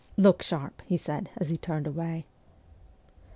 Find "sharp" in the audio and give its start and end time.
0.41-0.81